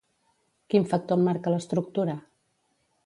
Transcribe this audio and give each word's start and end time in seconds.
Quin 0.73 0.87
factor 0.93 1.19
en 1.21 1.25
marca 1.27 1.53
l'estructura? 1.57 2.17